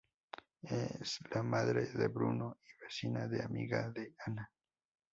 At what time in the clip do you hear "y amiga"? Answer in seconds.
3.31-3.87